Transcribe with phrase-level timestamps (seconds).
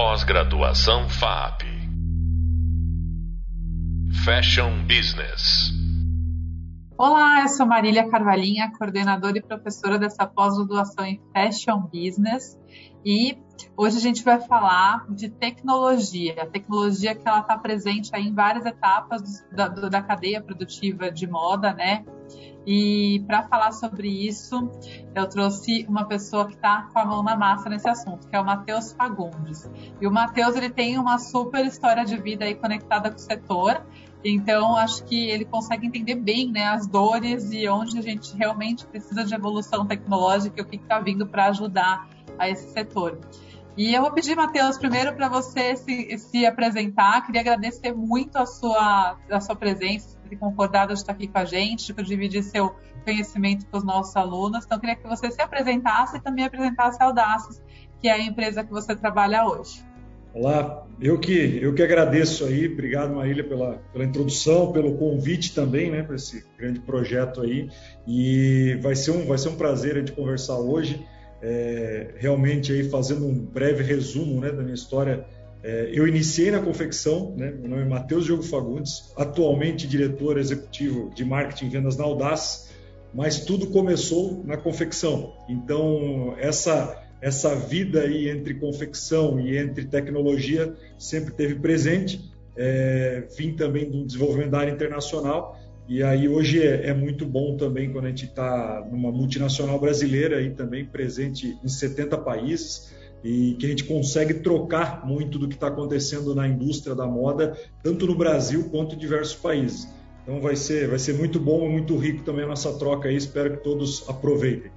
[0.00, 1.64] Pós-graduação FAP.
[4.24, 5.72] Fashion Business.
[6.96, 12.56] Olá, eu sou Marília Carvalhinha, coordenadora e professora dessa pós-graduação em Fashion Business.
[13.04, 13.38] E
[13.76, 18.64] hoje a gente vai falar de tecnologia, a tecnologia que ela está presente em várias
[18.66, 22.04] etapas da, da cadeia produtiva de moda, né?
[22.70, 24.70] E para falar sobre isso,
[25.14, 28.38] eu trouxe uma pessoa que está com a mão na massa nesse assunto, que é
[28.38, 29.70] o Matheus Fagundes.
[29.98, 33.86] E o Matheus ele tem uma super história de vida aí conectada com o setor.
[34.22, 38.86] Então, acho que ele consegue entender bem né, as dores e onde a gente realmente
[38.86, 42.06] precisa de evolução tecnológica e o que está vindo para ajudar
[42.38, 43.18] a esse setor.
[43.78, 47.24] E eu vou pedir, Matheus, primeiro para você se, se, apresentar.
[47.24, 51.44] Queria agradecer muito a sua, a sua presença, ter concordado de estar aqui com a
[51.44, 54.64] gente, por dividir seu conhecimento com os nossos alunos.
[54.64, 57.62] Então, queria que você se apresentasse e também apresentasse a Audaces,
[58.00, 59.86] que é a empresa que você trabalha hoje.
[60.34, 65.88] Olá, eu que, eu que agradeço aí, obrigado Marília pela, pela introdução, pelo convite também,
[65.88, 67.70] né, para esse grande projeto aí,
[68.08, 71.06] e vai ser um, vai ser um prazer a gente conversar hoje,
[71.42, 75.24] é, realmente aí fazendo um breve resumo, né, da minha história,
[75.62, 81.10] é, eu iniciei na confecção, né, meu nome é Matheus Diogo Fagundes, atualmente diretor executivo
[81.14, 82.70] de marketing e vendas na Audaz,
[83.14, 90.72] mas tudo começou na confecção, então essa essa vida aí entre confecção e entre tecnologia
[90.96, 92.30] sempre teve presente.
[92.56, 95.58] É, vim também do desenvolvimento da área internacional
[95.88, 100.42] e aí hoje é, é muito bom também quando a gente está numa multinacional brasileira
[100.42, 105.54] e também presente em 70 países e que a gente consegue trocar muito do que
[105.54, 109.88] está acontecendo na indústria da moda, tanto no Brasil quanto em diversos países.
[110.22, 113.16] Então vai ser, vai ser muito bom e muito rico também a nossa troca aí,
[113.16, 114.70] espero que todos aproveitem.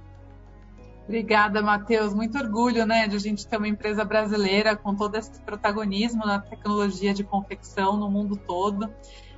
[1.04, 2.14] Obrigada, Matheus.
[2.14, 6.38] Muito orgulho né, de a gente ter uma empresa brasileira com todo esse protagonismo na
[6.38, 8.88] tecnologia de confecção no mundo todo.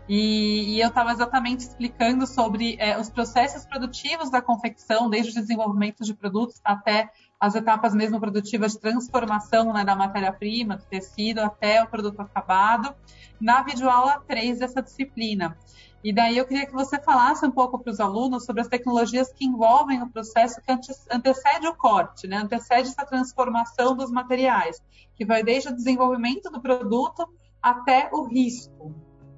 [0.09, 5.41] E, e eu estava exatamente explicando sobre é, os processos produtivos da confecção, desde o
[5.41, 7.11] desenvolvimento de produtos até
[7.41, 12.95] as etapas mesmo produtivas de transformação né, da matéria-prima, do tecido, até o produto acabado,
[13.41, 15.57] na videoaula 3 dessa disciplina.
[16.03, 19.33] E daí eu queria que você falasse um pouco para os alunos sobre as tecnologias
[19.33, 20.71] que envolvem o processo que
[21.11, 22.37] antecede o corte, né?
[22.37, 24.83] antecede essa transformação dos materiais,
[25.17, 27.27] que vai desde o desenvolvimento do produto
[27.63, 28.95] até o risco.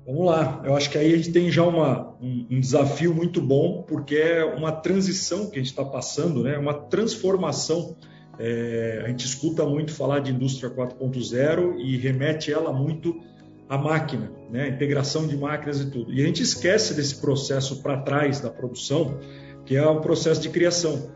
[0.06, 3.41] Vamos lá, eu acho que aí a gente tem já uma, um, um desafio muito
[3.41, 6.56] bom, porque é uma transição que a gente está passando, né?
[6.56, 7.97] uma transformação.
[8.39, 13.21] É, a gente escuta muito falar de indústria 4.0 e remete ela muito
[13.69, 16.12] a máquina, né, integração de máquinas e tudo.
[16.12, 19.19] E a gente esquece desse processo para trás da produção,
[19.65, 21.11] que é o processo de criação.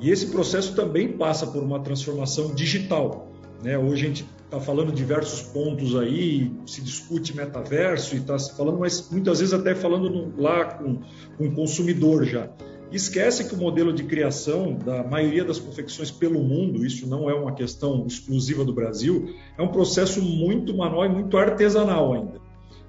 [0.00, 3.31] E esse processo também passa por uma transformação digital.
[3.62, 3.78] Né?
[3.78, 9.08] Hoje a gente está falando diversos pontos aí, se discute metaverso e está falando, mas
[9.10, 10.98] muitas vezes até falando no, lá com,
[11.38, 12.50] com o consumidor já.
[12.90, 17.34] Esquece que o modelo de criação da maioria das confecções pelo mundo, isso não é
[17.34, 22.42] uma questão exclusiva do Brasil, é um processo muito manual e muito artesanal ainda.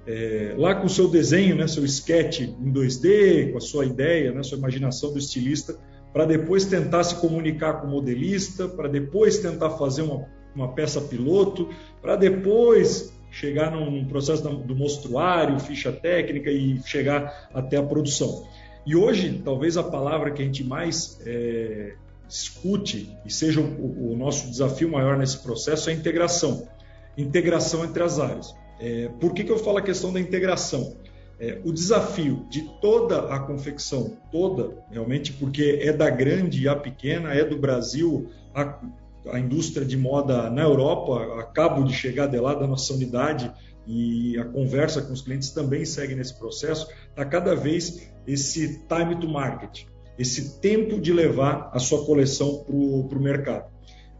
[0.06, 4.32] É, lá com o seu desenho, né, seu sketch em 2D, com a sua ideia,
[4.32, 5.78] né, sua imaginação do estilista,
[6.12, 11.00] para depois tentar se comunicar com o modelista, para depois tentar fazer uma, uma peça
[11.00, 11.68] piloto,
[12.00, 18.46] para depois chegar num processo do mostruário, ficha técnica e chegar até a produção.
[18.86, 21.94] E hoje, talvez a palavra que a gente mais é,
[22.28, 26.68] escute e seja o, o, nosso desafio maior nesse processo é a integração.
[27.16, 28.54] Integração entre as áreas.
[28.78, 30.96] É, por que, que eu falo a questão da integração?
[31.40, 37.32] É, o desafio de toda a confecção, toda, realmente, porque é da grande a pequena,
[37.34, 38.80] é do Brasil, a,
[39.30, 43.52] a indústria de moda na Europa, acabo de chegar de lá da nossa unidade
[43.86, 49.16] e a conversa com os clientes também segue nesse processo, está cada vez esse time
[49.20, 49.84] to market,
[50.18, 53.70] esse tempo de levar a sua coleção para o mercado.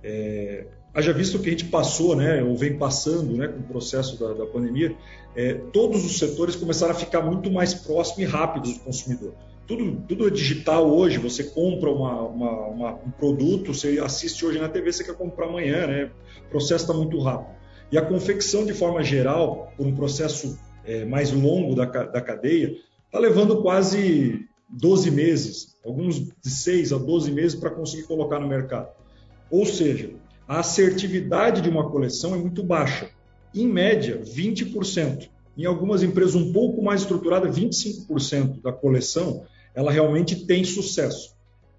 [0.03, 4.18] É, haja visto que a gente passou, né, ou vem passando né, com o processo
[4.18, 4.95] da, da pandemia,
[5.34, 9.34] é, todos os setores começaram a ficar muito mais próximos e rápidos do consumidor.
[9.66, 14.59] Tudo, tudo é digital hoje, você compra uma, uma, uma, um produto, você assiste hoje
[14.59, 16.11] na TV, você quer comprar amanhã, né?
[16.47, 17.55] o processo está muito rápido.
[17.91, 22.77] E a confecção, de forma geral, por um processo é, mais longo da, da cadeia,
[23.07, 28.49] está levando quase 12 meses, alguns de 6 a 12 meses para conseguir colocar no
[28.49, 28.89] mercado.
[29.51, 30.10] Ou seja,
[30.47, 33.10] a assertividade de uma coleção é muito baixa.
[33.55, 35.28] Em média, 20%.
[35.57, 41.34] Em algumas empresas um pouco mais estruturadas, 25% da coleção, ela realmente tem sucesso.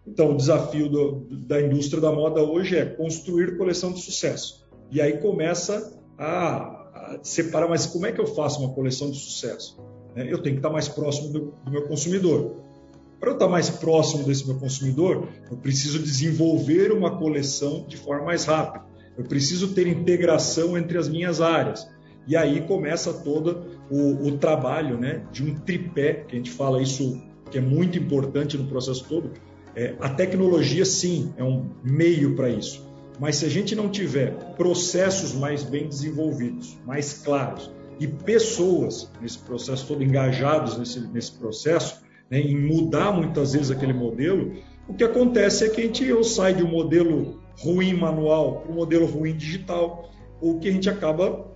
[0.05, 4.65] Então, o desafio do, da indústria da moda hoje é construir coleção de sucesso.
[4.91, 9.17] E aí começa a, a separar, mas como é que eu faço uma coleção de
[9.17, 9.77] sucesso?
[10.15, 10.31] Né?
[10.31, 12.63] Eu tenho que estar mais próximo do, do meu consumidor.
[13.19, 18.25] Para eu estar mais próximo desse meu consumidor, eu preciso desenvolver uma coleção de forma
[18.25, 18.85] mais rápida.
[19.17, 21.87] Eu preciso ter integração entre as minhas áreas.
[22.27, 26.81] E aí começa todo o, o, trabalho né, de um tripé, que a gente fala
[26.81, 29.31] isso que é muito importante no processo todo.
[29.75, 32.85] É, a tecnologia, sim, é um meio para isso.
[33.19, 39.39] Mas se a gente não tiver processos mais bem desenvolvidos, mais claros, e pessoas nesse
[39.39, 44.53] processo todo engajados nesse, nesse processo, né, em mudar muitas vezes aquele modelo,
[44.87, 48.71] o que acontece é que a gente ou sai de um modelo ruim manual para
[48.71, 50.11] um modelo ruim digital,
[50.41, 51.54] ou que a gente acaba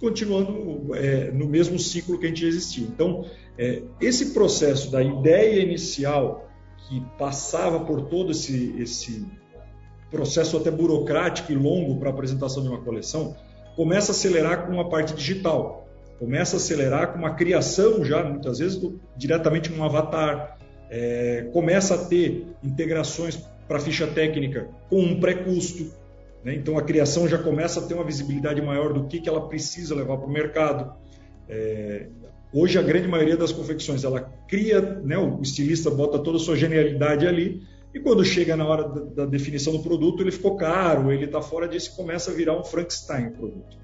[0.00, 2.84] continuando é, no mesmo ciclo que a gente existiu.
[2.84, 3.24] Então,
[3.56, 6.48] é, esse processo da ideia inicial
[6.88, 9.24] que passava por todo esse, esse
[10.10, 13.36] processo até burocrático e longo para a apresentação de uma coleção,
[13.76, 15.88] começa a acelerar com a parte digital,
[16.18, 20.58] começa a acelerar com uma criação já, muitas vezes, do, diretamente um avatar,
[20.90, 23.36] é, começa a ter integrações
[23.66, 25.90] para ficha técnica com um pré-custo.
[26.44, 26.54] Né?
[26.54, 29.94] Então a criação já começa a ter uma visibilidade maior do que, que ela precisa
[29.94, 30.94] levar para o mercado.
[31.48, 32.08] É,
[32.52, 36.56] hoje a grande maioria das confecções ela cria, né, o estilista bota toda a sua
[36.56, 37.62] genialidade ali
[37.94, 41.42] e quando chega na hora da, da definição do produto, ele ficou caro, ele está
[41.42, 43.76] fora disso e começa a virar um Frankenstein o produto.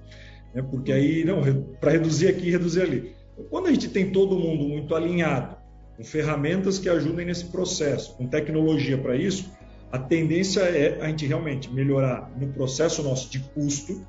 [0.54, 0.62] Né?
[0.62, 1.42] Porque aí, não,
[1.78, 3.12] para reduzir aqui, reduzir ali.
[3.50, 5.56] Quando a gente tem todo mundo muito alinhado,
[5.96, 9.50] com ferramentas que ajudem nesse processo, com tecnologia para isso,
[9.90, 14.04] a tendência é a gente realmente melhorar no processo nosso de custo,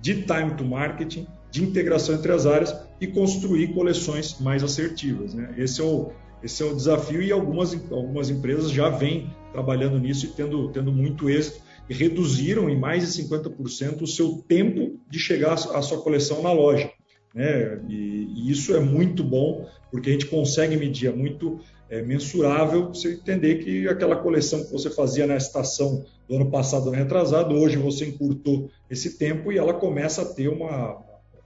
[0.00, 5.34] de time to marketing, de integração entre as áreas e construir coleções mais assertivas.
[5.34, 5.54] Né?
[5.56, 6.12] Esse é o,
[6.42, 10.92] esse é o desafio e algumas, algumas empresas já vêm trabalhando nisso e tendo, tendo
[10.92, 16.00] muito êxito e reduziram em mais de 50% o seu tempo de chegar à sua
[16.00, 16.90] coleção na loja.
[17.34, 17.80] Né?
[17.88, 21.60] E, e, isso é muito bom, porque a gente consegue medir, é muito
[21.92, 26.88] é, mensurável você entender que aquela coleção que você fazia na estação do ano passado,
[26.88, 30.96] ano retrasado, hoje você encurtou esse tempo e ela começa a ter uma,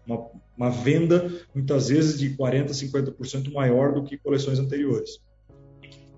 [0.06, 0.26] uma,
[0.56, 5.18] uma venda, muitas vezes, de 40%, 50% maior do que coleções anteriores.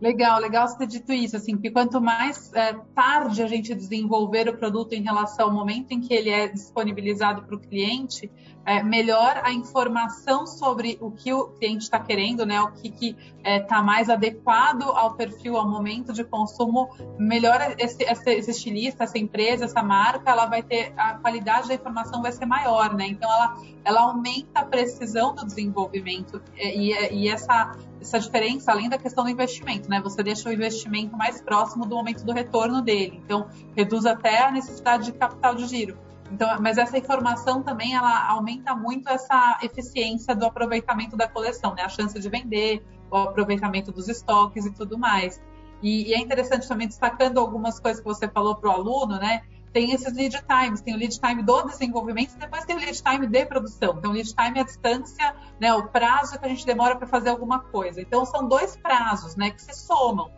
[0.00, 4.49] Legal, legal você ter dito isso, assim, que quanto mais é, tarde a gente desenvolver
[4.49, 8.31] o produto em relação ao momento em que ele é disponibilizado para o cliente,
[8.65, 12.61] é, melhor a informação sobre o que o cliente está querendo, né?
[12.61, 18.05] O que está é, tá mais adequado ao perfil, ao momento de consumo, melhor esse,
[18.05, 22.31] esse, esse, estilista, essa empresa, essa marca, ela vai ter a qualidade da informação vai
[22.31, 23.09] ser maior, né?
[23.09, 28.89] Então ela, ela aumenta a precisão do desenvolvimento e, e, e essa essa diferença, além
[28.89, 30.00] da questão do investimento, né?
[30.03, 33.21] Você deixa o investimento mais próximo do momento do retorno dele.
[33.25, 35.97] Então, reduz até a necessidade de capital de giro.
[36.31, 41.83] Então, mas essa informação também ela aumenta muito essa eficiência do aproveitamento da coleção, né?
[41.83, 45.41] A chance de vender, o aproveitamento dos estoques e tudo mais.
[45.83, 49.43] E, e é interessante também destacando algumas coisas que você falou para o aluno, né?
[49.73, 53.03] Tem esses lead times, tem o lead time do desenvolvimento e depois tem o lead
[53.03, 53.97] time de produção.
[53.99, 57.31] Então, lead time é a distância, né, o prazo que a gente demora para fazer
[57.31, 58.00] alguma coisa.
[58.00, 60.31] Então, são dois prazos, né, que se somam.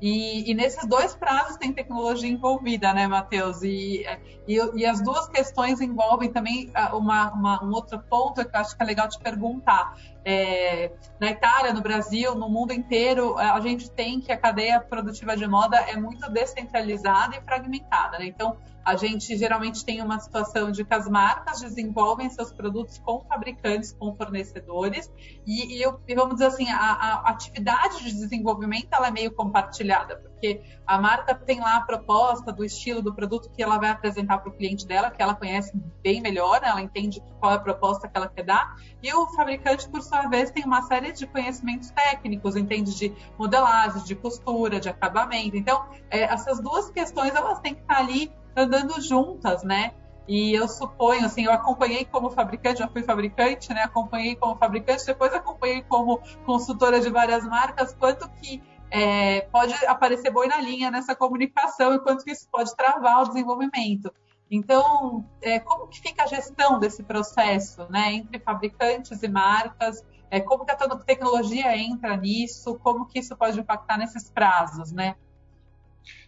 [0.00, 3.62] E, e, nesses dois prazos tem tecnologia envolvida, né, Matheus?
[3.62, 4.04] E,
[4.46, 8.60] e, e, as duas questões envolvem também ah, uma, uma, um outro ponto que eu
[8.60, 9.96] acho que é legal te perguntar.
[10.22, 15.36] É, na Itália, no Brasil, no mundo inteiro, a gente tem que a cadeia produtiva
[15.36, 18.26] de moda é muito descentralizada e fragmentada, né?
[18.26, 23.24] Então, a gente geralmente tem uma situação de que as marcas desenvolvem seus produtos com
[23.24, 25.10] fabricantes, com fornecedores,
[25.46, 29.32] e, e, eu, e vamos dizer assim, a, a, atividade de desenvolvimento ela é meio
[29.32, 33.88] compartilhada, porque a marca tem lá a proposta do estilo do produto que ela vai
[33.88, 35.72] apresentar para o cliente dela, que ela conhece
[36.02, 36.68] bem melhor, né?
[36.68, 40.28] ela entende qual é a proposta que ela quer dar, e o fabricante, por sua
[40.28, 45.56] vez, tem uma série de conhecimentos técnicos, entende de modelagem, de costura, de acabamento.
[45.56, 49.94] Então, é, essas duas questões elas têm que estar ali andando juntas, né?
[50.26, 53.82] E eu suponho, assim, eu acompanhei como fabricante, já fui fabricante, né?
[53.82, 58.62] Acompanhei como fabricante, depois acompanhei como consultora de várias marcas, quanto que
[58.94, 63.28] é, pode aparecer boi na linha nessa comunicação e quanto que isso pode travar o
[63.28, 64.14] desenvolvimento.
[64.48, 68.12] Então, é, como que fica a gestão desse processo, né?
[68.12, 73.58] Entre fabricantes e marcas, é, como que a tecnologia entra nisso, como que isso pode
[73.58, 75.16] impactar nesses prazos, né?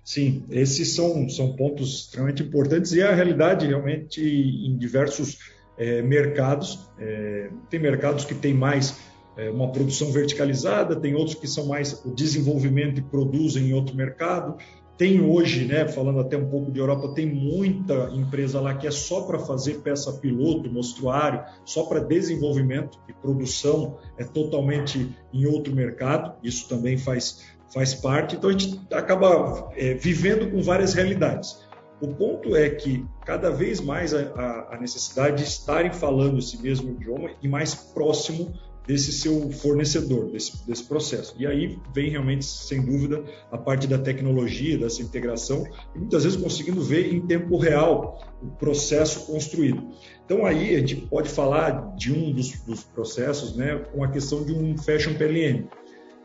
[0.03, 5.39] Sim, esses são, são pontos extremamente importantes e a realidade realmente em diversos
[5.79, 6.91] é, mercados.
[6.99, 8.99] É, tem mercados que têm mais
[9.37, 13.95] é, uma produção verticalizada, tem outros que são mais o desenvolvimento e produzem em outro
[13.95, 14.57] mercado.
[14.99, 18.91] tem hoje, né, falando até um pouco de Europa, tem muita empresa lá que é
[18.91, 25.75] só para fazer peça piloto, mostruário, só para desenvolvimento e produção, é totalmente em outro
[25.75, 28.37] mercado, isso também faz, faz parte.
[28.37, 31.67] Então a gente acaba é, vivendo com várias realidades.
[32.01, 36.91] O ponto é que cada vez mais a, a necessidade de estarem falando esse mesmo
[36.91, 38.53] idioma e mais próximo
[38.87, 41.35] desse seu fornecedor, desse, desse processo.
[41.39, 45.65] E aí vem realmente, sem dúvida, a parte da tecnologia, dessa integração,
[45.95, 49.83] e muitas vezes conseguindo ver em tempo real o processo construído.
[50.25, 54.45] Então aí a gente pode falar de um dos, dos processos, né, com a questão
[54.45, 55.67] de um Fashion PLM.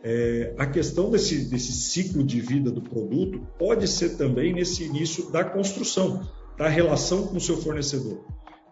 [0.03, 5.31] É, a questão desse, desse ciclo de vida do produto pode ser também nesse início
[5.31, 6.27] da construção,
[6.57, 8.23] da relação com o seu fornecedor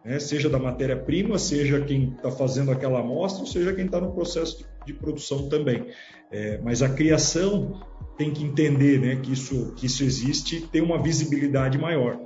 [0.09, 0.19] né?
[0.19, 4.91] seja da matéria-prima, seja quem está fazendo aquela amostra, seja quem está no processo de,
[4.91, 5.85] produção também.
[6.31, 7.79] É, mas a criação
[8.17, 12.19] tem que entender né, que, isso, que isso existe tem uma visibilidade maior.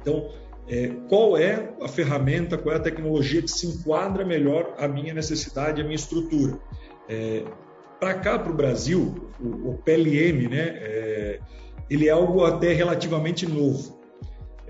[0.00, 0.30] Então,
[0.66, 5.12] é, qual é a ferramenta, qual é a tecnologia que se enquadra melhor à minha
[5.12, 6.58] necessidade, à minha estrutura?
[7.10, 7.44] É,
[8.00, 11.40] para cá, para o Brasil, o, o PLM, né, é,
[11.90, 13.99] ele é algo até relativamente novo.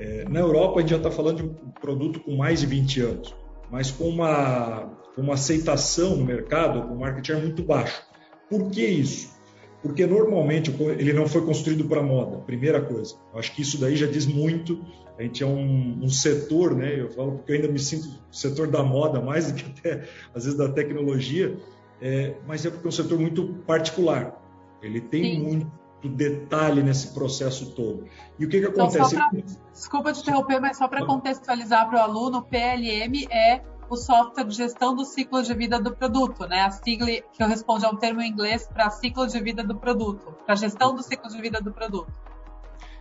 [0.01, 3.01] É, na Europa, a gente já está falando de um produto com mais de 20
[3.03, 3.35] anos,
[3.71, 8.03] mas com uma, uma aceitação no mercado, com um market share muito baixo.
[8.49, 9.39] Por que isso?
[9.83, 13.15] Porque normalmente ele não foi construído para moda, primeira coisa.
[13.31, 14.83] Eu acho que isso daí já diz muito.
[15.19, 16.99] A gente é um, um, setor, né?
[16.99, 20.45] Eu falo porque eu ainda me sinto setor da moda mais do que até às
[20.45, 21.59] vezes da tecnologia,
[22.01, 24.43] é, mas é porque é um setor muito particular.
[24.83, 25.43] Ele tem Sim.
[25.43, 28.05] muito do detalhe nesse processo todo.
[28.39, 29.15] E o que, que então, acontece?
[29.15, 29.41] Então, pra,
[29.73, 34.45] desculpa te interromper, mas só para contextualizar para o aluno, o PLM é o software
[34.45, 36.63] de gestão do ciclo de vida do produto, né?
[36.63, 39.77] A sigla que eu respondo é um termo em inglês para ciclo de vida do
[39.77, 42.13] produto, para gestão do ciclo de vida do produto.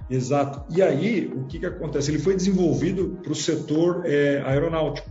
[0.10, 0.64] Exato.
[0.76, 2.10] E aí, o que, que acontece?
[2.10, 5.08] Ele foi desenvolvido para o setor é, aeronáutico.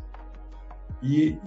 [1.00, 1.38] E,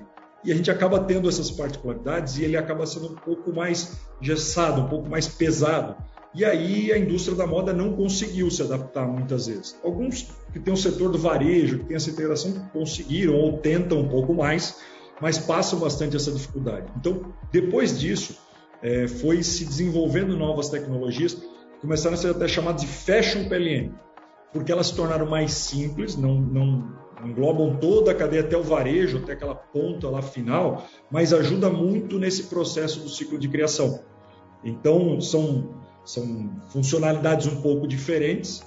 [0.45, 4.81] e a gente acaba tendo essas particularidades e ele acaba sendo um pouco mais gessado,
[4.81, 5.97] um pouco mais pesado.
[6.33, 9.77] E aí a indústria da moda não conseguiu se adaptar muitas vezes.
[9.83, 14.07] Alguns que têm o setor do varejo, que tem essa integração, conseguiram ou tentam um
[14.07, 14.77] pouco mais,
[15.19, 16.87] mas passam bastante essa dificuldade.
[16.97, 18.37] Então, depois disso,
[18.81, 21.37] é, foi se desenvolvendo novas tecnologias,
[21.81, 23.91] começaram a ser até chamadas de Fashion PLM,
[24.53, 26.95] porque elas se tornaram mais simples, não, não
[27.25, 32.17] englobam toda a cadeia até o varejo, até aquela ponta lá final, mas ajuda muito
[32.17, 33.99] nesse processo do ciclo de criação.
[34.63, 38.63] Então, são são funcionalidades um pouco diferentes,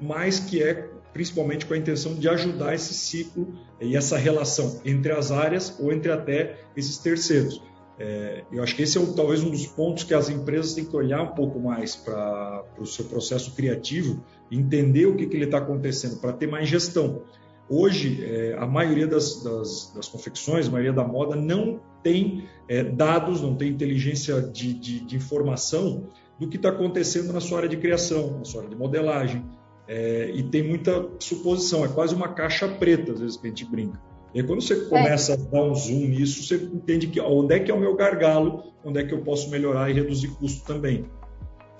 [0.00, 3.48] mas que é principalmente com a intenção de ajudar esse ciclo
[3.80, 7.62] e essa relação entre as áreas ou entre até esses terceiros.
[7.98, 10.94] É, eu acho que esse é talvez um dos pontos que as empresas têm que
[10.94, 15.58] olhar um pouco mais para o seu processo criativo, entender o que, que ele está
[15.58, 17.22] acontecendo, para ter mais gestão.
[17.68, 22.84] Hoje, é, a maioria das, das, das, confecções, a maioria da moda, não tem é,
[22.84, 27.68] dados, não tem inteligência de, de, de informação do que está acontecendo na sua área
[27.68, 29.44] de criação, na sua área de modelagem.
[29.88, 33.64] É, e tem muita suposição, é quase uma caixa preta, às vezes, que a gente
[33.64, 34.00] brinca.
[34.34, 35.34] E aí, quando você começa é.
[35.34, 38.64] a dar um zoom nisso, você entende que onde é que é o meu gargalo,
[38.84, 41.08] onde é que eu posso melhorar e reduzir custo também.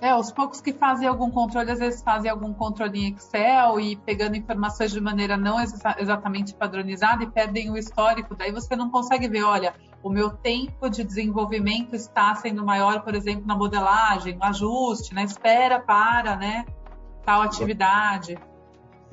[0.01, 3.97] É, os poucos que fazem algum controle, às vezes fazem algum controle em Excel e
[3.97, 8.35] pegando informações de maneira não exa exatamente padronizada e perdem o histórico.
[8.35, 9.75] Daí você não consegue ver, olha,
[10.07, 15.25] o meu tempo de desenvolvimento está sendo maior, por exemplo, na modelagem, no ajuste, na
[15.25, 16.65] espera para, né,
[17.25, 18.39] tal atividade.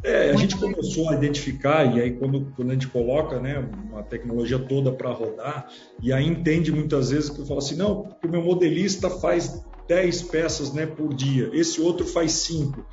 [0.04, 3.58] É, a gente começou a identificar, e aí quando, quando a gente coloca né,
[3.90, 5.68] uma tecnologia toda para rodar,
[6.00, 9.66] e aí entende muitas vezes que eu falo assim, não, porque o meu modelista faz
[9.88, 12.86] 10 peças né, por dia, esse outro faz 5.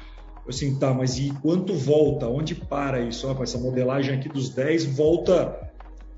[0.49, 2.27] Assim, tá, mas e quanto volta?
[2.27, 3.29] Onde para isso?
[3.29, 5.70] Ah, essa modelagem aqui dos 10 volta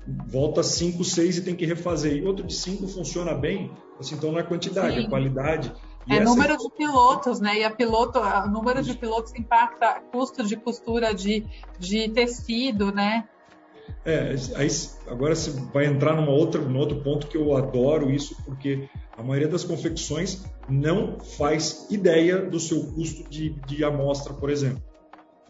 [0.07, 2.17] volta 5, 6 e tem que refazer.
[2.17, 5.05] E outro de 5 funciona bem, assim, então não é quantidade, Sim.
[5.05, 5.73] é qualidade.
[6.07, 6.57] E é número é...
[6.57, 7.59] de pilotos, né?
[7.59, 11.45] E a piloto, o número de pilotos impacta custo de costura de,
[11.79, 13.27] de tecido, né?
[14.05, 14.67] É, aí
[15.07, 19.23] agora você vai entrar numa outra, num outro ponto que eu adoro isso, porque a
[19.23, 24.81] maioria das confecções não faz ideia do seu custo de, de amostra, por exemplo.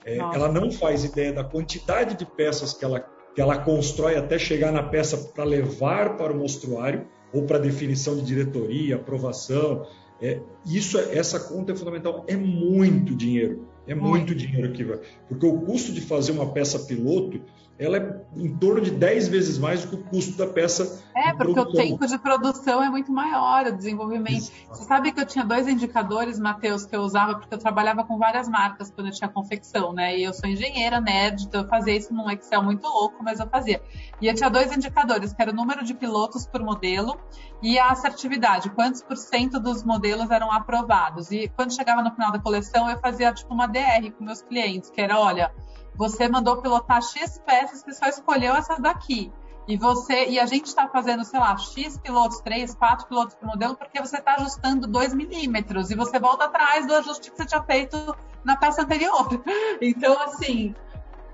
[0.05, 2.99] É, ela não faz ideia da quantidade de peças que ela,
[3.33, 8.15] que ela constrói até chegar na peça para levar para o mostruário ou para definição
[8.15, 9.87] de diretoria, aprovação.
[10.21, 12.23] É, isso, essa conta é fundamental.
[12.27, 13.67] É muito dinheiro.
[13.87, 14.99] É muito, muito dinheiro que vai.
[15.27, 17.41] Porque o custo de fazer uma peça piloto
[17.77, 21.03] ela é em torno de 10 vezes mais do que o custo da peça.
[21.15, 21.83] É, porque produção.
[21.83, 24.37] o tempo de produção é muito maior, o desenvolvimento.
[24.37, 24.51] Isso.
[24.69, 28.17] Você sabe que eu tinha dois indicadores, Matheus, que eu usava, porque eu trabalhava com
[28.17, 30.17] várias marcas quando eu tinha confecção, né?
[30.17, 33.47] E eu sou engenheira, nerd, então eu fazia isso num Excel muito louco, mas eu
[33.47, 33.81] fazia.
[34.21, 37.19] E eu tinha dois indicadores, que era o número de pilotos por modelo
[37.61, 41.31] e a assertividade, quantos por cento dos modelos eram aprovados.
[41.31, 44.89] E quando chegava no final da coleção, eu fazia tipo uma DR com meus clientes,
[44.89, 45.51] que era, olha,
[45.95, 49.31] você mandou pilotar X peças, você só escolheu essas daqui.
[49.67, 53.47] E você e a gente está fazendo, sei lá, X pilotos, 3, 4 pilotos por
[53.47, 57.45] modelo, porque você está ajustando 2 milímetros e você volta atrás do ajuste que você
[57.45, 59.27] tinha feito na peça anterior.
[59.81, 60.75] Então, assim,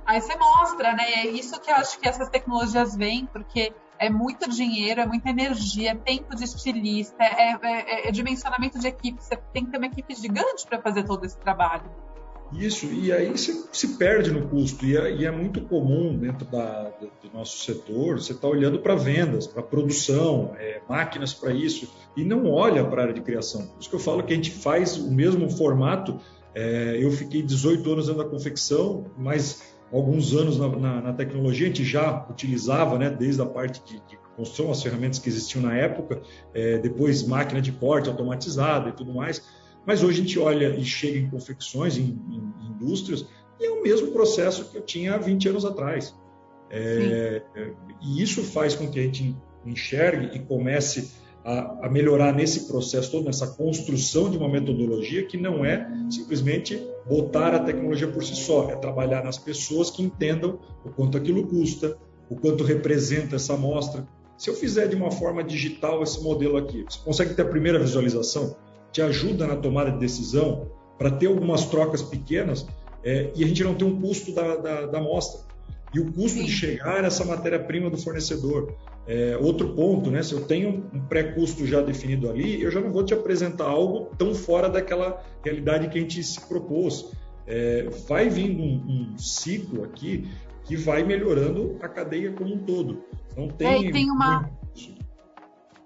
[0.06, 1.04] aí você mostra, né?
[1.04, 5.30] É isso que eu acho que essas tecnologias vêm, porque é muito dinheiro, é muita
[5.30, 9.22] energia, é tempo de estilista, é, é, é dimensionamento de equipe.
[9.22, 11.92] Você tem que ter uma equipe gigante para fazer todo esse trabalho.
[12.52, 16.46] Isso, e aí se, se perde no custo, e é, e é muito comum dentro
[16.46, 21.88] da, do nosso setor, você está olhando para vendas, para produção, é, máquinas para isso,
[22.18, 23.68] e não olha para a área de criação.
[23.68, 26.20] Por isso que eu falo que a gente faz o mesmo formato.
[26.56, 31.68] É, eu fiquei 18 anos dentro da confecção, mas alguns anos na, na, na, tecnologia,
[31.68, 35.62] a gente já utilizava, né, desde a parte de, de construção, as ferramentas que existiam
[35.62, 36.22] na época,
[36.54, 39.44] é, depois máquina de corte automatizada e tudo mais.
[39.86, 43.26] Mas hoje a gente olha e chega em confecções, em, em, em indústrias,
[43.60, 46.16] e é o mesmo processo que eu tinha há 20 anos atrás.
[46.70, 47.42] É,
[48.02, 51.12] e isso faz com que a gente enxergue e comece
[51.44, 56.82] a, a, melhorar nesse processo todo, nessa construção de uma metodologia que não é simplesmente
[57.08, 61.48] botar a tecnologia por si só, é trabalhar nas pessoas que entendam o quanto aquilo
[61.48, 61.98] custa,
[62.30, 64.08] o quanto representa essa amostra.
[64.38, 67.80] Se eu fizer de uma forma digital esse modelo aqui, você consegue ter a primeira
[67.80, 68.56] visualização?
[68.92, 70.68] Te ajuda na tomada de decisão
[70.98, 72.68] para ter algumas trocas pequenas
[73.04, 75.48] é, e a gente não tem um custo da, da, da amostra.
[75.94, 76.46] E o custo Sim.
[76.46, 78.76] de chegar nessa matéria-prima do fornecedor.
[79.08, 80.22] É, outro ponto, né?
[80.22, 84.12] Se eu tenho um pré-custo já definido ali, eu já não vou te apresentar algo
[84.18, 87.12] tão fora daquela realidade que a gente se propôs.
[87.48, 90.30] É, vai vindo um, um, ciclo aqui
[90.66, 93.02] que vai melhorando a cadeia como um todo.
[93.36, 94.48] Não tem, é, tem uma,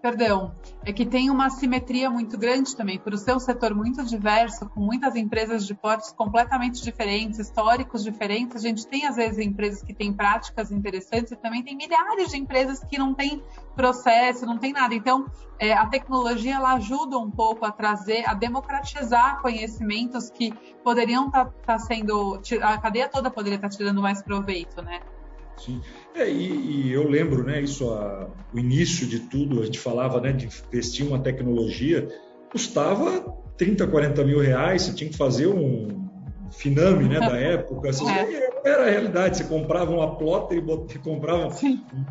[0.03, 0.53] perdão,
[0.85, 4.81] é que tem uma simetria muito grande também, por ser um setor muito diverso, com
[4.81, 8.57] muitas empresas de portes completamente diferentes, históricos diferentes.
[8.57, 12.37] A gente tem, às vezes, empresas que têm práticas interessantes e também tem milhares de
[12.37, 13.41] empresas que não têm
[13.77, 14.93] processo, não tem nada.
[14.93, 15.25] Então,
[15.57, 20.51] é, a tecnologia ela ajuda um pouco a trazer, a democratizar conhecimentos que
[20.83, 24.99] poderiam estar tá, tá sendo, a cadeia toda poderia estar tá tirando mais proveito, né?
[25.57, 25.81] Sim.
[26.15, 30.19] É, e, e, eu lembro, né, isso, a, o início de tudo, a gente falava
[30.19, 32.07] né, de investir uma tecnologia,
[32.51, 33.25] custava
[33.57, 36.03] 30, 40 mil reais, você tinha que fazer um
[36.53, 38.51] Finame né, da época, é.
[38.63, 41.49] era a realidade, você comprava uma plotter e comprava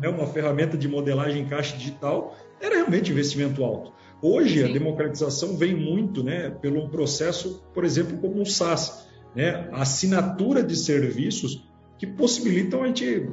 [0.01, 3.93] né, uma ferramenta de modelagem em caixa digital, era realmente investimento alto.
[4.21, 4.69] Hoje, Sim.
[4.69, 9.07] a democratização vem muito né, pelo processo, por exemplo, como o SaaS.
[9.35, 9.69] Né?
[9.71, 11.63] A assinatura de serviços
[12.03, 13.29] que possibilitam a gente,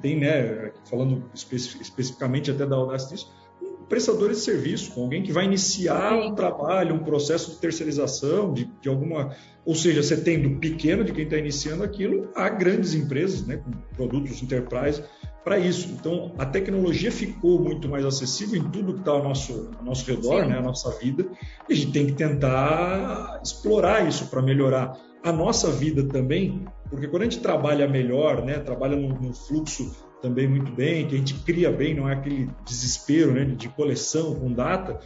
[0.00, 3.26] tem, né, falando espe especificamente até da Audacity,
[3.60, 8.54] um prestadores de serviço, com alguém que vai iniciar um trabalho, um processo de terceirização,
[8.54, 9.34] de, de alguma.
[9.66, 13.56] Ou seja, você tem do pequeno, de quem está iniciando aquilo, a grandes empresas, né,
[13.56, 15.02] com produtos enterprise
[15.42, 15.88] para isso.
[15.90, 20.08] Então, a tecnologia ficou muito mais acessível em tudo que está ao nosso, ao nosso
[20.08, 21.26] redor, né, a nossa vida,
[21.68, 27.06] e a gente tem que tentar explorar isso para melhorar a nossa vida também, porque
[27.06, 31.34] quando a gente trabalha melhor, né, trabalha num, fluxo também muito bem, que a gente
[31.34, 35.00] cria bem, não é aquele desespero né, de coleção com data,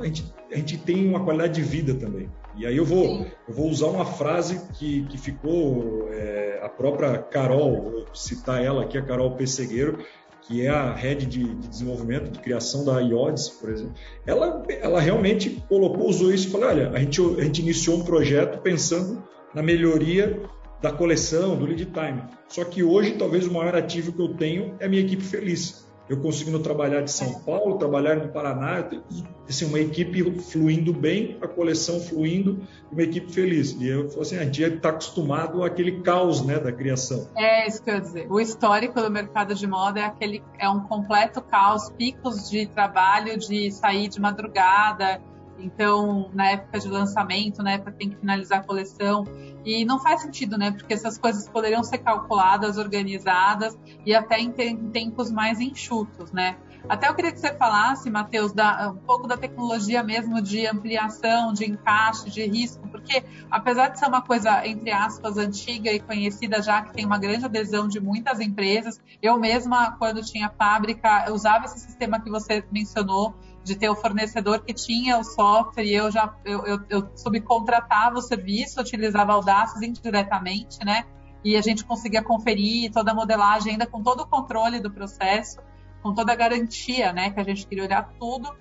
[0.00, 2.30] a gente, a gente tem uma qualidade de vida também.
[2.56, 7.18] E aí eu vou, eu vou usar uma frase que, que ficou é, a própria
[7.18, 9.98] Carol, vou citar ela aqui, a Carol Pessegueiro,
[10.40, 15.00] que é a head de, de, desenvolvimento, de criação da IODES, por exemplo, ela, ela
[15.00, 19.22] realmente colocou, usou isso e falou, olha, a gente, a gente iniciou um projeto pensando
[19.54, 20.40] na melhoria
[20.80, 22.22] da coleção, do lead time.
[22.48, 25.86] Só que hoje, talvez o maior ativo que eu tenho é a minha equipe feliz.
[26.08, 28.88] Eu conseguindo trabalhar de São Paulo, trabalhar no Paraná,
[29.48, 33.72] assim, uma equipe fluindo bem, a coleção fluindo, uma equipe feliz.
[33.72, 37.28] E eu falo assim, a gente está acostumado àquele caos né, da criação.
[37.36, 38.26] É isso que eu ia dizer.
[38.30, 43.36] O histórico do mercado de moda é aquele é um completo caos, picos de trabalho,
[43.36, 45.20] de sair de madrugada,
[45.58, 49.24] então, na época de lançamento, na época que tem que finalizar a coleção.
[49.64, 50.70] E não faz sentido, né?
[50.70, 54.52] Porque essas coisas poderiam ser calculadas, organizadas e até em
[54.90, 56.56] tempos mais enxutos, né?
[56.88, 61.68] Até eu queria que você falasse, Matheus, um pouco da tecnologia mesmo de ampliação, de
[61.68, 66.82] encaixe, de risco, porque apesar de ser uma coisa, entre aspas, antiga e conhecida já,
[66.82, 71.80] que tem uma grande adesão de muitas empresas, eu mesma, quando tinha fábrica, usava esse
[71.80, 73.34] sistema que você mencionou,
[73.66, 78.16] de ter o fornecedor que tinha o software e eu já eu, eu, eu subcontratava
[78.16, 81.04] o serviço, utilizava Audaces indiretamente, né?
[81.44, 85.58] E a gente conseguia conferir toda a modelagem ainda com todo o controle do processo,
[86.00, 87.30] com toda a garantia, né?
[87.30, 88.54] Que a gente queria olhar tudo.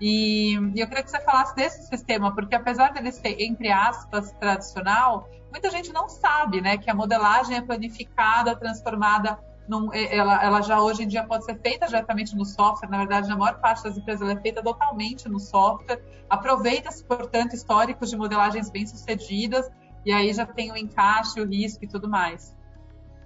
[0.00, 4.32] E, e eu queria que você falasse desse sistema, porque apesar dele ser, entre aspas,
[4.32, 6.78] tradicional, muita gente não sabe, né?
[6.78, 11.44] Que a modelagem é planificada, transformada não, é, ela, ela, já hoje em dia pode
[11.44, 14.62] ser feita diretamente no software, na verdade, na maior parte das empresas ela é feita
[14.62, 16.02] totalmente no software.
[16.28, 19.70] Aproveita-se, portanto, históricos de modelagens bem-sucedidas,
[20.04, 22.54] e aí já tem o encaixe, o risco e tudo mais.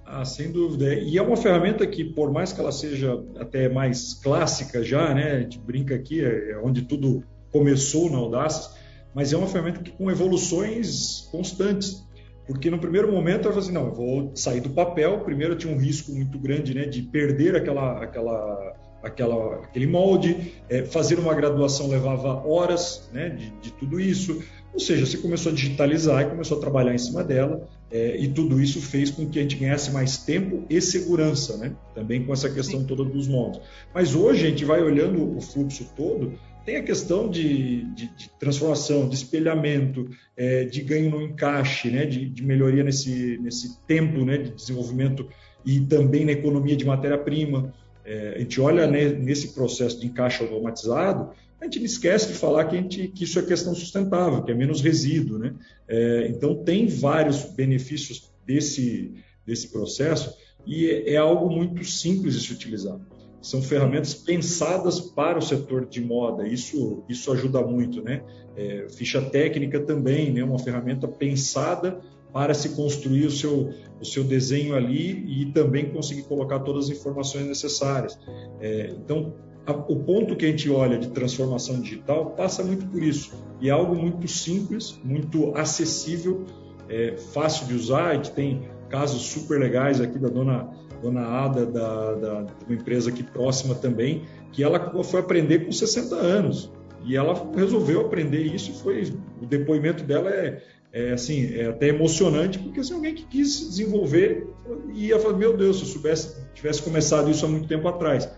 [0.04, 0.94] Ah, sem dúvida.
[0.94, 5.32] E é uma ferramenta que, por mais que ela seja até mais clássica já, né,
[5.32, 8.70] a gente brinca aqui, é, é onde tudo começou na Audaces,
[9.12, 12.05] mas é uma ferramenta que com evoluções constantes.
[12.46, 15.20] Porque no primeiro momento eu falei assim, não, eu vou sair do papel.
[15.20, 20.54] Primeiro eu tinha um risco muito grande né, de perder aquela, aquela, aquela, aquele molde.
[20.68, 24.42] É, fazer uma graduação levava horas né, de, de, tudo isso.
[24.72, 27.68] Ou seja, você começou a digitalizar e começou a trabalhar em cima dela.
[27.90, 31.72] É, e tudo isso fez com que a gente ganhasse mais tempo e segurança, né?
[31.94, 33.60] também com essa questão toda dos moldes.
[33.92, 36.32] Mas hoje a gente vai olhando o fluxo todo
[36.66, 42.04] tem a questão de, de, de transformação, de espelhamento, é, de ganho no encaixe, né,
[42.04, 45.28] de, de, melhoria nesse, nesse tempo né, de desenvolvimento
[45.64, 47.72] e também na economia de matéria-prima.
[48.04, 52.34] É, a gente olha né, nesse processo de encaixe automatizado, a gente não esquece de
[52.34, 55.38] falar que, gente, que isso é questão sustentável, que é menos resíduo.
[55.38, 55.54] Né?
[55.86, 59.14] É, então, tem vários benefícios desse,
[59.46, 62.98] desse processo e é, é algo muito simples de se utilizar
[63.46, 66.46] são ferramentas pensadas para o setor de moda.
[66.46, 68.22] Isso, isso ajuda muito, né?
[68.56, 70.42] É, ficha técnica também, né?
[70.42, 72.00] Uma ferramenta pensada
[72.32, 76.98] para se construir o seu, o seu desenho ali e também conseguir colocar todas as
[76.98, 78.18] informações necessárias.
[78.60, 79.32] É, então,
[79.64, 83.32] a, o ponto que a gente olha de transformação digital passa muito por isso.
[83.60, 86.44] E é algo muito simples, muito acessível,
[86.88, 88.08] é, fácil de usar.
[88.08, 90.68] A gente tem casos super legais aqui da dona
[91.06, 95.72] dona Ada, da, da, de uma empresa aqui próxima também, que ela foi aprender com
[95.72, 96.70] 60 anos.
[97.04, 99.12] E ela resolveu aprender isso foi.
[99.40, 104.46] O depoimento dela é, é assim, é até emocionante, porque assim, alguém que quis desenvolver
[104.92, 108.28] e ia falar, meu Deus, se eu soubesse, tivesse começado isso há muito tempo atrás.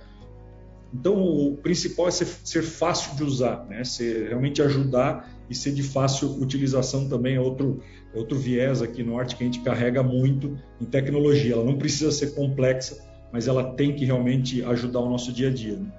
[0.93, 3.85] Então, o principal é ser, ser fácil de usar, né?
[3.85, 7.83] Ser, realmente ajudar e ser de fácil utilização também é outro,
[8.15, 11.55] é outro viés aqui no Norte que a gente carrega muito em tecnologia.
[11.55, 15.53] Ela não precisa ser complexa, mas ela tem que realmente ajudar o nosso dia a
[15.53, 15.77] dia.
[15.77, 15.91] Né?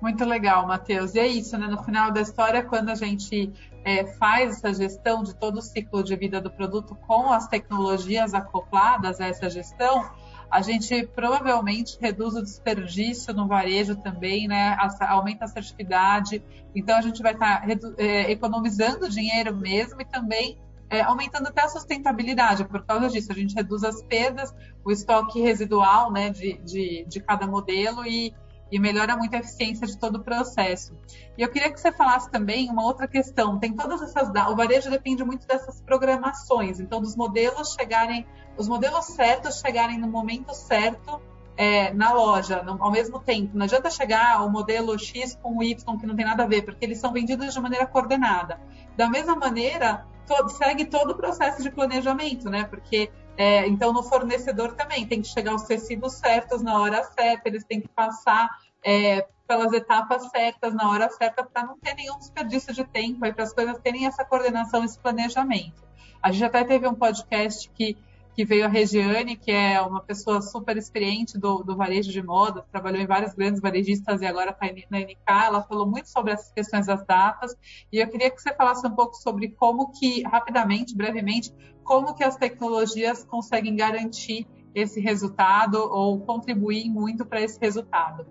[0.00, 1.14] Muito legal, Matheus.
[1.14, 1.66] E é isso, né?
[1.66, 3.52] No final da história, quando a gente
[3.84, 8.32] é, faz essa gestão de todo o ciclo de vida do produto com as tecnologias
[8.32, 10.08] acopladas a essa gestão,
[10.50, 14.76] a gente provavelmente reduz o desperdício no varejo também, né?
[15.00, 16.42] aumenta a assertividade.
[16.74, 20.58] Então, a gente vai estar tá, é, economizando dinheiro mesmo e também
[20.90, 22.64] é, aumentando até a sustentabilidade.
[22.64, 27.20] Por causa disso, a gente reduz as perdas, o estoque residual né, de, de, de
[27.20, 28.34] cada modelo e,
[28.70, 30.96] e melhora muito a eficiência de todo o processo.
[31.36, 33.58] E eu queria que você falasse também uma outra questão.
[33.58, 38.26] Tem todas essas o varejo depende muito dessas programações, então dos modelos chegarem,
[38.56, 41.20] os modelos certos chegarem no momento certo
[41.56, 43.50] é, na loja, no, ao mesmo tempo.
[43.56, 46.62] Não adianta chegar o modelo X com o Y que não tem nada a ver,
[46.62, 48.60] porque eles são vendidos de maneira coordenada.
[48.96, 50.06] Da mesma maneira,
[50.48, 52.64] segue todo o processo de planejamento, né?
[52.64, 57.48] Porque é, então, no fornecedor também tem que chegar os tecidos certos na hora certa,
[57.48, 58.50] eles têm que passar
[58.84, 63.44] é, pelas etapas certas na hora certa para não ter nenhum desperdício de tempo para
[63.44, 65.86] as coisas terem essa coordenação, esse planejamento.
[66.20, 67.96] A gente até teve um podcast que
[68.38, 72.64] que veio a Regiane, que é uma pessoa super experiente do, do varejo de moda,
[72.70, 75.18] trabalhou em vários grandes varejistas e agora está na NK.
[75.26, 77.56] Ela falou muito sobre essas questões das datas
[77.92, 82.22] e eu queria que você falasse um pouco sobre como que, rapidamente, brevemente, como que
[82.22, 88.24] as tecnologias conseguem garantir esse resultado ou contribuir muito para esse resultado.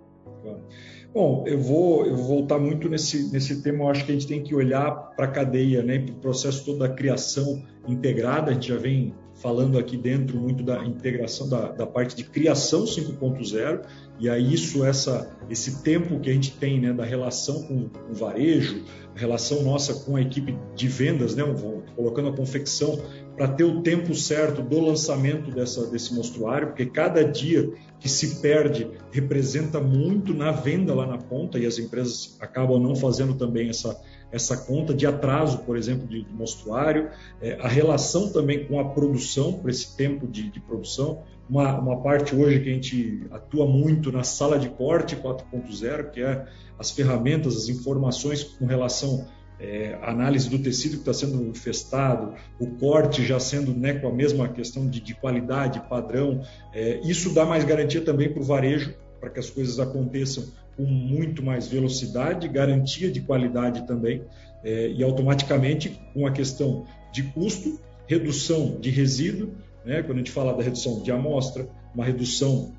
[1.13, 3.83] Bom, eu vou, eu vou voltar muito nesse, nesse tema.
[3.83, 6.63] Eu acho que a gente tem que olhar para a cadeia, né, para o processo
[6.63, 8.51] todo da criação integrada.
[8.51, 12.85] A gente já vem falando aqui dentro muito da integração da, da parte de criação
[12.85, 13.81] 5.0
[14.19, 18.13] e aí isso essa esse tempo que a gente tem né, da relação com o
[18.13, 18.83] varejo
[19.15, 21.43] relação nossa com a equipe de vendas né
[21.95, 22.99] colocando a confecção
[23.35, 28.41] para ter o tempo certo do lançamento dessa, desse mostruário porque cada dia que se
[28.41, 33.69] perde representa muito na venda lá na ponta e as empresas acabam não fazendo também
[33.69, 33.99] essa
[34.31, 37.09] essa conta de atraso, por exemplo, de, de mostruário,
[37.41, 41.23] é, a relação também com a produção, por esse tempo de, de produção.
[41.49, 46.21] Uma, uma, parte hoje que a gente atua muito na sala de corte 4.0, que
[46.21, 46.45] é
[46.77, 49.25] as ferramentas, as informações com relação
[49.59, 54.13] é, análise do tecido que está sendo infestado, o corte já sendo né, com a
[54.13, 56.41] mesma questão de, de qualidade, padrão.
[56.73, 60.45] É, isso dá mais garantia também para o varejo, para que as coisas aconteçam
[60.77, 64.21] com muito mais velocidade, garantia de qualidade também,
[64.63, 69.49] é, e automaticamente com a questão de custo, redução de resíduo,
[69.83, 72.73] né, quando a gente fala da redução de amostra, uma redução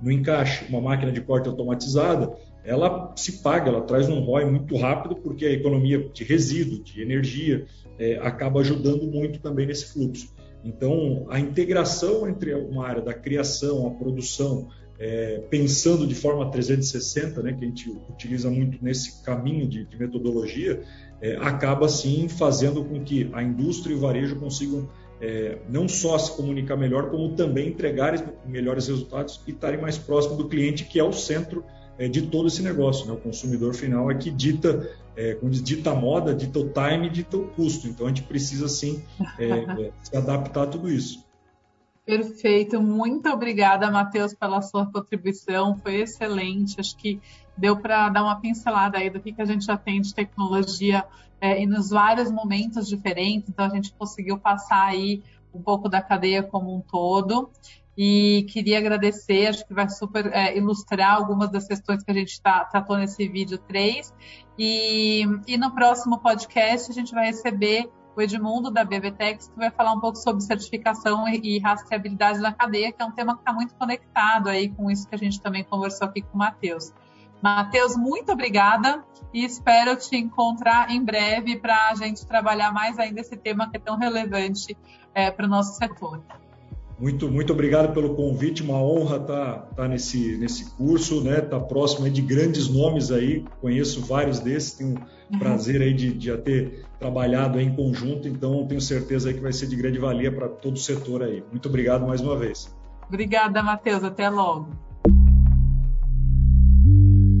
[0.00, 2.32] no encaixe, uma máquina de corte automatizada,
[2.64, 7.02] ela se paga, ela traz um ROI muito rápido, porque a economia de resíduo, de
[7.02, 7.66] energia,
[7.98, 10.32] é, acaba ajudando muito também nesse fluxo.
[10.64, 17.42] Então, a integração entre uma área da criação, a produção, é, pensando de forma 360,
[17.42, 20.82] né, que a gente utiliza muito nesse caminho de, de metodologia,
[21.20, 24.88] é, acaba sim fazendo com que a indústria e o varejo consigam
[25.20, 28.12] é, não só se comunicar melhor, como também entregar
[28.44, 31.64] melhores resultados e estarem mais próximo do cliente, que é o centro
[31.98, 33.06] é, de todo esse negócio.
[33.06, 33.12] Né?
[33.12, 37.08] O consumidor final é que dita, é, como diz, dita a moda, dita o time,
[37.08, 37.88] dita o custo.
[37.88, 39.02] Então a gente precisa sim
[39.38, 41.24] é, é, se adaptar a tudo isso.
[42.04, 46.80] Perfeito, muito obrigada, Matheus, pela sua contribuição, foi excelente.
[46.80, 47.20] Acho que
[47.56, 51.04] deu para dar uma pincelada aí do que, que a gente já tem de tecnologia
[51.40, 55.22] é, e nos vários momentos diferentes, então a gente conseguiu passar aí
[55.54, 57.50] um pouco da cadeia como um todo.
[57.96, 62.40] E queria agradecer, acho que vai super é, ilustrar algumas das questões que a gente
[62.40, 64.14] tá, tratou nesse vídeo 3.
[64.58, 69.70] E, e no próximo podcast a gente vai receber o Edmundo da BBTEX, que vai
[69.70, 73.52] falar um pouco sobre certificação e rastreabilidade na cadeia, que é um tema que está
[73.52, 76.92] muito conectado aí com isso que a gente também conversou aqui com o Matheus.
[77.42, 83.20] Matheus, muito obrigada e espero te encontrar em breve para a gente trabalhar mais ainda
[83.20, 84.76] esse tema que é tão relevante
[85.14, 86.22] é, para o nosso setor.
[86.98, 91.38] Muito, muito obrigado pelo convite, uma honra estar, tá, tá nesse, nesse curso, né?
[91.38, 94.94] Estar tá próximo de grandes nomes aí, conheço vários desses, tenho um
[95.32, 95.38] uhum.
[95.38, 99.66] prazer aí de, de ter trabalhado em conjunto, então tenho certeza aí que vai ser
[99.66, 101.42] de grande valia para todo o setor aí.
[101.50, 102.72] Muito obrigado mais uma vez.
[103.08, 104.68] Obrigada, Matheus, até logo.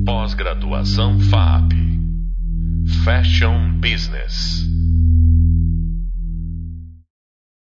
[0.04, 1.72] Pós-graduação FAP
[3.04, 4.71] Fashion Business